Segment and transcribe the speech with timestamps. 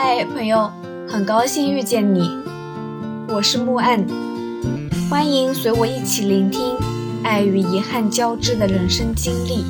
[0.00, 0.70] 嗨，朋友，
[1.08, 2.20] 很高兴遇见你，
[3.28, 4.06] 我是木岸，
[5.10, 6.76] 欢迎随我一起聆听
[7.24, 9.64] 爱与遗憾交织的人生经历。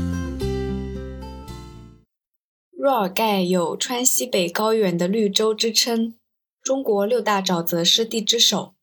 [2.71, 6.14] 若尔盖有“川西北高原的绿洲”之称，
[6.63, 8.74] 中国六大沼泽湿地之首。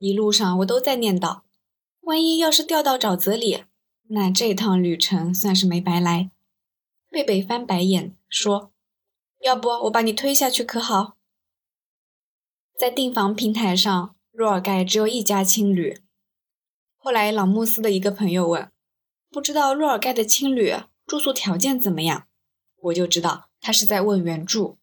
[0.00, 1.42] 一路上我都在念叨，
[2.00, 3.62] 万一要是掉到沼泽里，
[4.08, 6.32] 那这趟旅程算是没白来。
[7.08, 8.72] 贝贝翻白眼说。
[9.40, 11.16] 要不我把你推下去可好？
[12.76, 16.00] 在订房平台上，若尔盖只有一家青旅。
[16.96, 18.70] 后来朗木斯的一个朋友问
[19.30, 20.74] ：“不知道若尔盖的青旅
[21.06, 22.26] 住宿条件怎么样？”
[22.82, 24.76] 我就知道他是在问原著。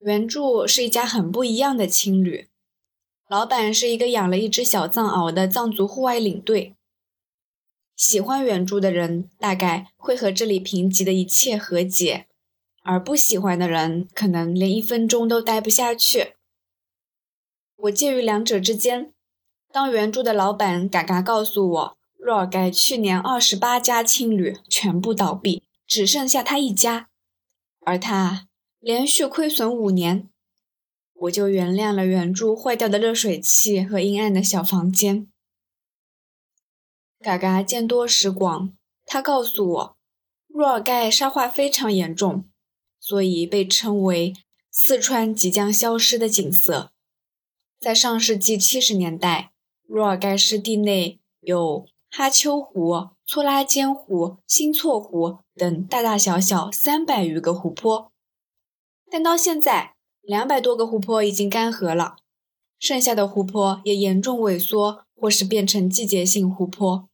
[0.00, 2.48] 原著是一家很不一样的青旅，
[3.28, 6.76] 老板是一个养了一只小藏獒的藏族户外领队。
[7.96, 12.26] 喜欢原著的人大概会和这里贫瘠的一切和解。
[12.82, 16.34] 而不喜欢的人，可能连一分钟都待不下去。
[17.76, 19.12] 我介于两者之间。
[19.72, 27.08] 当原著的老板嘎嘎告诉我，若尔盖去年二十八家青旅全部倒闭，只剩下他一家，
[27.80, 30.28] 而他连续亏损五年，
[31.14, 35.26] 我就原谅了原著坏掉的热水器和阴暗的小房间。
[37.20, 39.96] 嘎嘎见多识广，他告诉我，
[40.48, 42.44] 若尔盖沙化非常严重。
[43.02, 44.32] 所以被称为
[44.70, 46.92] 四川即将消失的景色。
[47.80, 49.52] 在上世纪七十年代，
[49.88, 58.12] 若尔盖湿地内有哈丘湖、措拉坚湖、新措湖等大大小小三百余个湖泊，
[59.10, 62.14] 但到现在，两百多个湖泊已经干涸了，
[62.78, 67.08] 剩下的湖泊也严重萎缩或是变成季节性湖泊，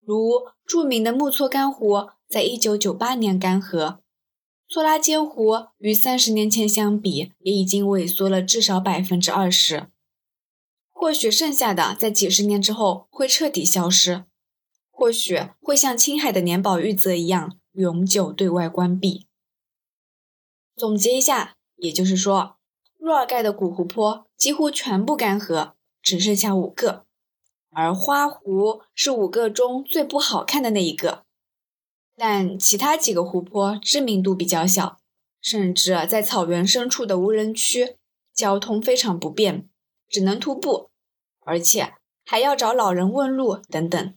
[0.00, 4.01] 如著名的木措干湖，在一九九八年干涸。
[4.72, 9.88] 措拉尖湖与三十年前相比，也已经萎缩了至少百分之二十。
[10.90, 14.24] 或许剩下的在几十年之后会彻底消失，
[14.90, 19.26] 或许会像青海的年保玉泽一样永久对外关闭。
[20.74, 22.56] 总结一下，也就是说，
[22.98, 27.04] 若尔盖的古湖泊几乎全部干涸，只剩下五个，
[27.72, 31.26] 而花湖是五个中最不好看的那一个。
[32.16, 34.98] 但其他几个湖泊知名度比较小，
[35.40, 37.96] 甚至在草原深处的无人区，
[38.34, 39.68] 交通非常不便，
[40.08, 40.90] 只能徒步，
[41.40, 44.14] 而且还要找老人问路等等。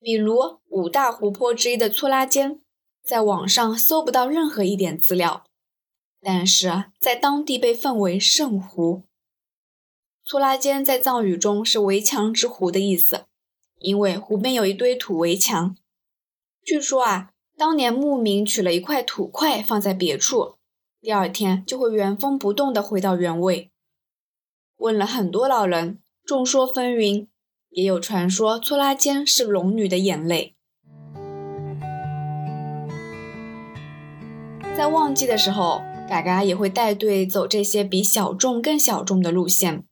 [0.00, 2.60] 比如五大湖泊之一的措拉坚，
[3.04, 5.44] 在网上搜不到任何一点资料，
[6.22, 9.04] 但是在当地被奉为圣湖。
[10.24, 13.26] 措拉坚在藏语中是“围墙之湖”的意思，
[13.78, 15.76] 因为湖边有一堆土围墙。
[16.70, 20.54] 据说啊，当年牧民取了一块土块放在别处，
[21.00, 23.72] 第二天就会原封不动的回到原位。
[24.76, 27.26] 问了很多老人，众说纷纭，
[27.70, 30.54] 也有传说搓拉尖是龙女的眼泪。
[34.76, 39.82] 在旺季的时候，嘎嘎也会带队走这些比小众更小众的路线。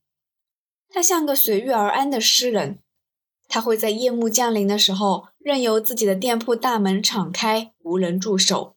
[0.89, 2.79] 他像个随遇而安的诗人。
[3.51, 8.77] 他会在夜幕降临的时候，任由自己的店铺大门敞开，无人驻守，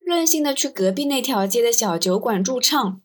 [0.00, 3.02] 任性的去隔壁那条街的小酒馆驻唱。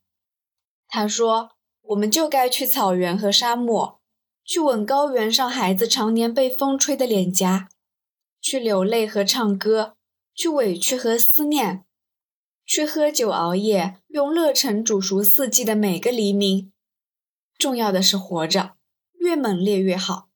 [0.88, 1.50] 他说
[1.90, 4.00] ：“我们就该去草原和沙漠，
[4.46, 7.68] 去吻高原上孩子常年被风吹的脸颊，
[8.40, 9.98] 去流泪和唱歌，
[10.34, 11.84] 去委屈和思念，
[12.66, 16.72] 去喝酒熬夜，用热忱煮熟四季的每个黎明。
[17.58, 18.78] 重要的是活着，
[19.20, 20.30] 越猛烈越好。”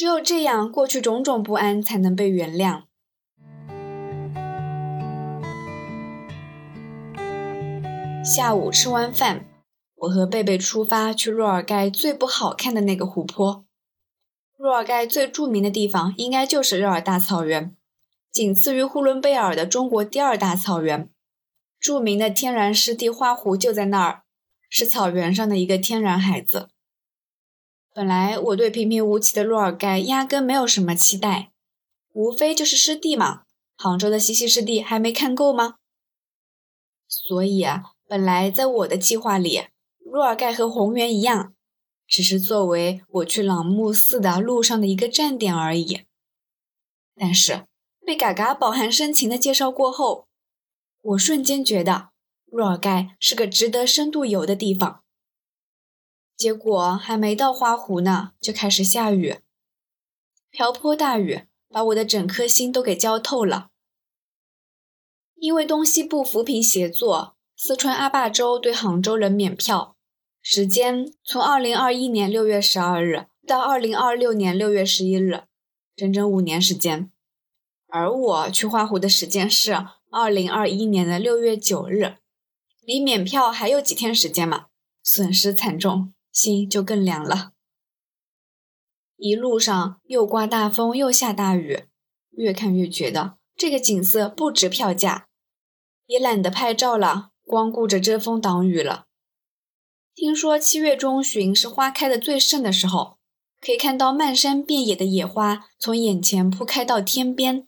[0.00, 2.84] 只有这样，过去种种不安才能被原谅。
[8.24, 9.44] 下午吃完饭，
[9.96, 13.66] 我和贝贝出发去若尔盖最不好看的那个湖泊。
[14.56, 17.76] 若尔盖最著名的地方应该就是热尔大草原，
[18.32, 21.10] 仅次于呼伦贝尔的中国第二大草原。
[21.78, 24.22] 著名的天然湿地花湖就在那儿，
[24.70, 26.70] 是草原上的一个天然海子。
[27.92, 31.50] 本来我对平平无奇的若尔盖压根没有什么期待，
[32.12, 33.42] 无非就是湿地嘛。
[33.76, 35.76] 杭州的西溪湿地还没看够吗？
[37.08, 39.62] 所以啊，本来在我的计划里，
[39.98, 41.54] 若尔盖和红原一样，
[42.06, 46.02] 只是作为我去朗木寺的路上的一个站点而已。
[47.16, 47.66] 但是
[48.06, 50.28] 被嘎嘎饱含深情的介绍过后，
[51.02, 52.10] 我瞬间觉得
[52.46, 55.02] 若尔盖是个值得深度游的地方。
[56.40, 59.40] 结果还没到花湖呢，就开始下雨，
[60.48, 63.68] 瓢泼大雨把我的整颗心都给浇透了。
[65.34, 69.98] 因为东西部扶贫协作，四川阿坝州对杭州人免票，
[70.40, 75.42] 时间从二零二一年六月十二日到二零二六年六月十一日，
[75.94, 77.12] 整整五年时间。
[77.88, 79.74] 而我去花湖的时间是
[80.10, 82.14] 二零二一年的六月九日，
[82.80, 84.68] 离免票还有几天时间嘛，
[85.02, 87.52] 损失惨重，心就更凉了。
[89.16, 91.84] 一路上又刮大风又下大雨，
[92.30, 95.28] 越看越觉得这个景色不值票价，
[96.06, 99.06] 也懒得拍照了，光顾着遮风挡雨了。
[100.14, 103.18] 听说七月中旬是花开的最盛的时候，
[103.60, 107.66] 可以看到漫山遍野的野花从眼前铺开到天边。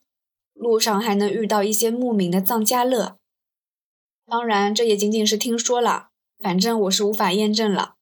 [0.54, 3.16] 路上还能遇到一些牧民的藏家乐，
[4.26, 7.96] 当然这也仅仅是听说了，反正我是无法验证了。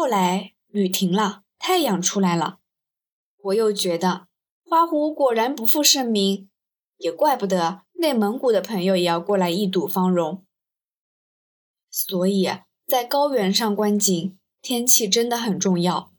[0.00, 2.60] 后来雨停了，太阳出来了，
[3.42, 4.28] 我又觉得
[4.64, 6.48] 花湖果然不负盛名，
[6.96, 10.42] 也怪不得内蒙古的朋友也要过来一睹芳容。
[11.90, 12.48] 所以
[12.86, 16.10] 在高原上观景，天气真的很重要，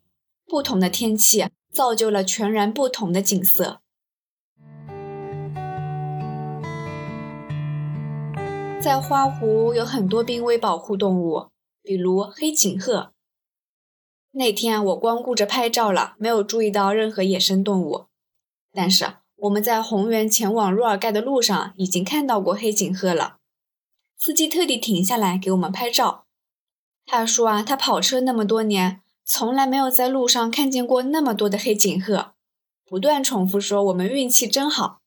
[0.46, 3.80] 不同的天气造就了全然不同的景色。
[8.80, 11.48] 在花湖有很多濒危保护动物，
[11.82, 13.12] 比如黑颈鹤。
[14.32, 18.06] 那天我光顾着拍照了，没有注意到任何野生动物。
[18.72, 23.36] 但是我们在红原前往若尔盖的路上已经看到过黑颈鹤了。
[24.18, 26.24] 司机特地停下来给我们拍照。
[27.04, 32.32] 他说啊，他跑车那么多年，从来没有在路上看见过那么多的黑颈鹤，
[32.84, 35.00] 不断重复说我们运气真好。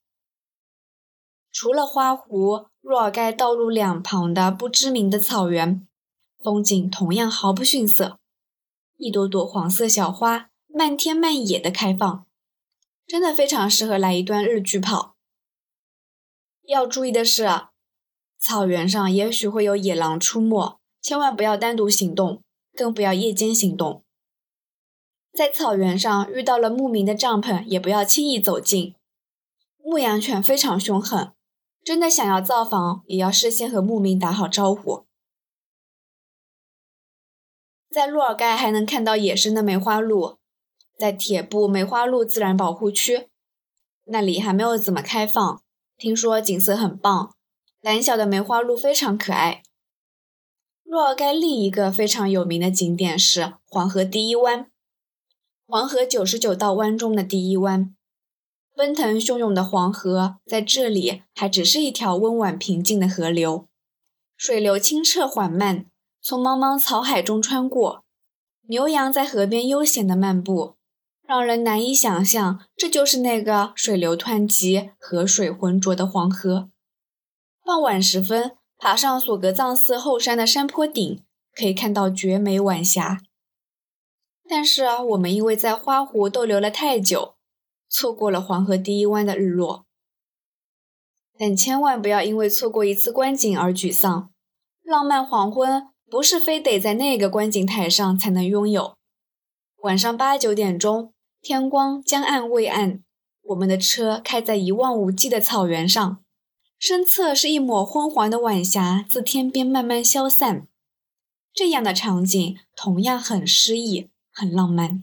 [1.52, 2.66] 除了花湖。
[2.86, 5.84] 若尔盖道路两旁的不知名的草原，
[6.40, 8.20] 风景同样毫不逊色。
[8.96, 12.26] 一朵朵黄色小花，漫天漫野的开放，
[13.06, 15.16] 真的非常适合来一段日剧跑。
[16.64, 17.46] 要注意的是，
[18.38, 22.42] 草原上也许会有野狼出没，千万不要单独行动，
[22.74, 24.02] 更不要夜间行动。
[25.32, 28.94] 在草原上遇到了牧民的帐篷，也不要轻易走近。
[29.84, 31.32] 牧羊犬非常凶狠。
[31.84, 35.04] 真的想要造访，也要事先和牧民打好招呼。
[37.90, 40.38] 在洛尔盖还能看到野生的梅花鹿，
[40.98, 43.28] 在铁布梅花鹿自然保护区，
[44.04, 45.62] 那里还没有怎么开放，
[45.96, 47.34] 听说景色很棒，
[47.80, 49.62] 胆小的梅花鹿非常可爱。
[50.82, 54.70] 洛尔盖另一个非常有名的景点是黄河第一湾，
[55.66, 57.92] 黄河九十九道弯中的第一湾。
[58.74, 63.66] 奔腾汹涌的黄河在这里还只是一条温婉平静的河流，
[64.36, 65.86] 水流清澈缓慢，
[66.28, 68.02] 从茫茫草海中穿过。
[68.62, 70.74] 牛羊在河边悠闲地漫步，
[71.22, 76.68] 让人难以想象这就是那个水流湍急、河水浑浊的黄河。
[77.64, 81.22] 傍晚时分，爬上索格藏寺后山的山坡顶，
[81.54, 83.20] 可以看到绝美晚霞。
[84.48, 87.36] 但是，我们因为在花湖逗留了太久。
[87.88, 89.86] 错过了黄河第一湾的日落，
[91.38, 94.32] 但千万不要因为错过一次观景而沮丧。
[94.82, 98.94] 浪漫黄昏不是非得在那个观景台上才能拥有。
[99.82, 103.02] 晚上八九点钟，天光将暗未暗，
[103.42, 106.22] 我们的车开在一望无际的草原上，
[106.78, 110.68] 身侧是一抹昏黄的晚霞自天边慢慢消散。
[111.52, 115.02] 这样的场景同样很诗意，很浪漫。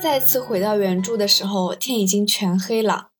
[0.00, 3.11] 再次回到原著的时候，天已经全黑了。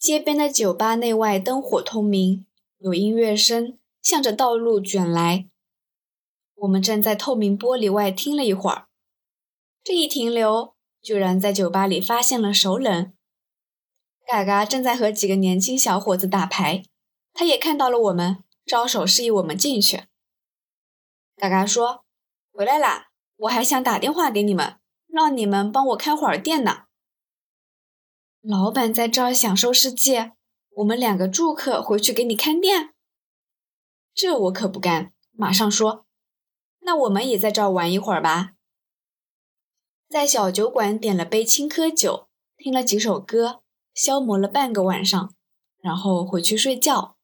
[0.00, 2.46] 街边的酒吧内外灯火通明，
[2.78, 5.46] 有音乐声向着道路卷来。
[6.54, 8.86] 我们站在透明玻璃外听了一会儿，
[9.84, 13.12] 这一停留，居然在酒吧里发现了熟人。
[14.26, 16.82] 嘎嘎正在和几个年轻小伙子打牌，
[17.34, 20.04] 他也看到了我们，招手示意我们进去。
[21.36, 22.06] 嘎嘎说
[22.50, 24.76] ：“回来啦，我还想打电话给你们。”
[25.12, 26.84] 让你们帮我开会儿店呢。
[28.42, 30.32] 老板在这儿享受世界，
[30.76, 32.94] 我们两个住客回去给你看店，
[34.14, 35.12] 这我可不干。
[35.32, 36.06] 马上说，
[36.80, 38.52] 那我们也在这儿玩一会儿吧。
[40.08, 43.60] 在小酒馆点了杯青稞酒，听了几首歌，
[43.92, 45.34] 消磨了半个晚上，
[45.82, 47.16] 然后回去睡觉。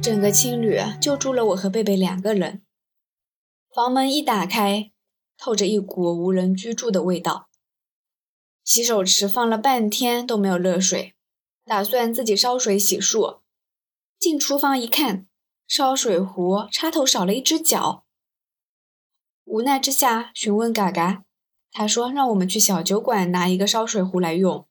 [0.00, 2.62] 整个青旅就住了我和贝贝两个人。
[3.74, 4.92] 房门一打开，
[5.40, 7.48] 透着一股无人居住的味道。
[8.62, 11.14] 洗手池放了半天都没有热水，
[11.64, 13.40] 打算自己烧水洗漱。
[14.18, 15.26] 进厨房一看，
[15.66, 18.04] 烧水壶插头少了一只脚。
[19.44, 21.24] 无奈之下，询问嘎嘎
[21.72, 24.68] ：“他说让我们去小酒馆拿一个烧水壶来用。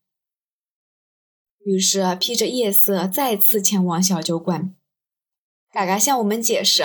[1.65, 4.75] 于是披着夜色再次前往小酒馆。
[5.71, 6.83] 嘎嘎向我们解释，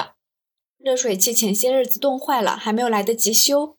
[0.84, 3.78] 热水器前些日子冻坏了，还没有来得及修。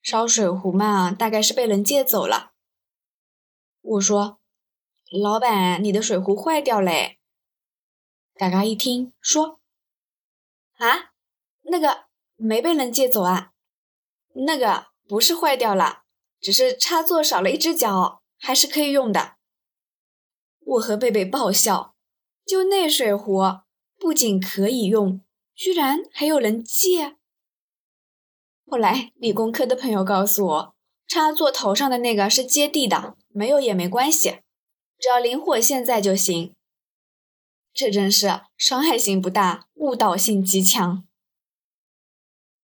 [0.00, 2.52] 烧水壶嘛，大概是被人借走了。
[3.82, 4.40] 我说
[5.22, 7.18] ：“老板，你的水壶坏掉嘞。”
[8.34, 9.60] 嘎嘎一听说
[10.80, 11.12] ：“啊，
[11.64, 13.52] 那个没被人借走啊，
[14.46, 16.04] 那个不是坏掉了，
[16.40, 19.36] 只是插座少了一只脚，还是可以用的。”
[20.64, 21.94] 我和贝贝爆笑，
[22.46, 23.42] 就那水壶
[23.98, 25.20] 不仅可以用，
[25.56, 27.16] 居然还有人借。
[28.66, 30.74] 后来理工科的朋友告诉我，
[31.08, 34.40] 插座头上的那个是接地的，没有也没关系，
[34.98, 36.52] 只要灵活现在就行。
[37.72, 41.06] 这真是伤害性不大，误导性极强。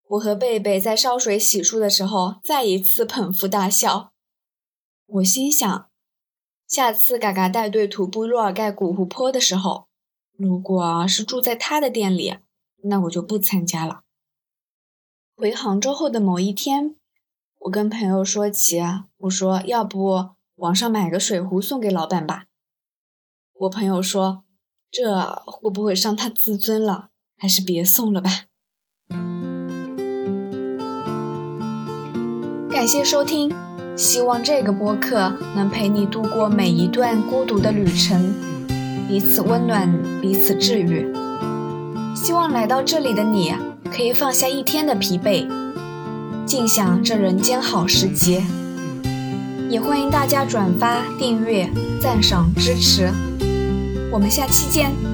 [0.09, 4.13] 我和贝贝在烧水洗漱的时候，再一次捧腹大笑。
[5.07, 5.91] 我心想，
[6.67, 9.89] 下次嘎嘎带队徒步若尔盖古湖泊的时候，
[10.37, 12.37] 如果是住在他的店里，
[12.83, 14.03] 那我就不参加了。
[15.37, 16.97] 回杭州后的某一天，
[17.61, 18.81] 我跟朋友说起，
[19.19, 22.47] 我说要不网上买个水壶送给老板吧。
[23.53, 24.45] 我朋友说。
[24.95, 27.09] 这会不会伤他自尊了？
[27.39, 28.31] 还是别送了吧。
[32.71, 33.51] 感谢收听，
[33.97, 38.35] 希望这个播客能陪你度过每一段孤独的旅程，
[39.09, 41.11] 彼此温暖，彼此治愈。
[42.15, 43.55] 希望来到这里的你
[43.91, 45.47] 可以放下一天的疲惫，
[46.47, 48.43] 尽享这人间好时节。
[49.69, 51.69] 也欢迎大家转发、订阅、
[52.01, 53.11] 赞赏、支持。
[54.11, 55.12] 我们下期见。